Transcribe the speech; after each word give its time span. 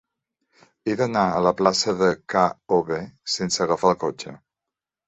He 0.91 0.95
d'anar 1.01 1.25
a 1.35 1.43
la 1.49 1.53
plaça 1.61 1.95
de 2.01 2.09
K-obe 2.35 3.01
sense 3.39 3.67
agafar 3.69 3.95
el 3.97 4.05
cotxe. 4.07 4.37